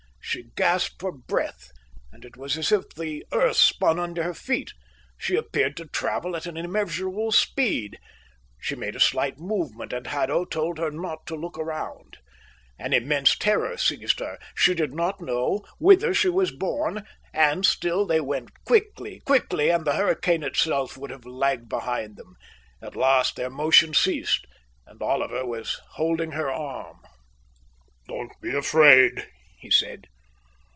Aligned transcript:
She 0.23 0.43
gasped 0.55 1.01
for 1.01 1.11
breath, 1.11 1.71
and 2.13 2.23
it 2.23 2.37
was 2.37 2.57
as 2.57 2.71
if 2.71 2.91
the 2.95 3.25
earth 3.33 3.57
spun 3.57 3.99
under 3.99 4.23
her 4.23 4.33
feet. 4.35 4.71
She 5.17 5.35
appeared 5.35 5.75
to 5.75 5.87
travel 5.87 6.37
at 6.37 6.45
an 6.45 6.55
immeasurable 6.55 7.33
speed. 7.33 7.99
She 8.57 8.73
made 8.75 8.95
a 8.95 8.99
slight 9.01 9.39
movement, 9.39 9.91
and 9.91 10.07
Haddo 10.07 10.45
told 10.45 10.77
her 10.77 10.89
not 10.89 11.25
to 11.25 11.35
look 11.35 11.57
round. 11.57 12.19
An 12.79 12.93
immense 12.93 13.35
terror 13.37 13.75
seized 13.75 14.21
her. 14.21 14.37
She 14.55 14.73
did 14.73 14.93
not 14.93 15.19
know 15.19 15.65
whither 15.79 16.13
she 16.13 16.29
was 16.29 16.51
borne, 16.55 17.05
and 17.33 17.65
still 17.65 18.05
they 18.05 18.21
went 18.21 18.63
quickly, 18.63 19.19
quickly; 19.25 19.69
and 19.69 19.83
the 19.83 19.95
hurricane 19.95 20.43
itself 20.43 20.95
would 20.95 21.09
have 21.09 21.25
lagged 21.25 21.67
behind 21.67 22.15
them. 22.15 22.37
At 22.81 22.95
last 22.95 23.35
their 23.35 23.49
motion 23.49 23.93
ceased; 23.93 24.47
and 24.87 25.01
Oliver 25.01 25.45
was 25.45 25.81
holding 25.95 26.31
her 26.33 26.49
arm. 26.49 26.99
"Don't 28.07 28.31
be 28.39 28.55
afraid," 28.55 29.27
he 29.59 29.69
said. 29.69 30.07